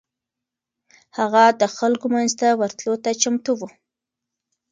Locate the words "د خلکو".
1.61-2.05